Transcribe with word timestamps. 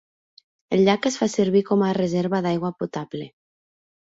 El 0.77 0.81
llac 0.87 1.03
es 1.09 1.17
fa 1.19 1.27
servir 1.33 1.63
com 1.67 1.83
a 1.89 1.91
reserva 1.99 2.41
d'aigua 2.47 2.73
potable. 2.81 3.29